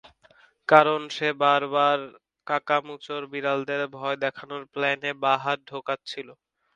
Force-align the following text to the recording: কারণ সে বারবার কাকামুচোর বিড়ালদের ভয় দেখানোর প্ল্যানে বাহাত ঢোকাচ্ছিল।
কারণ 0.69 1.01
সে 1.15 1.29
বারবার 1.41 1.99
কাকামুচোর 2.47 3.21
বিড়ালদের 3.31 3.81
ভয় 3.95 4.17
দেখানোর 4.23 4.63
প্ল্যানে 4.73 5.11
বাহাত 5.23 5.59
ঢোকাচ্ছিল। 5.69 6.27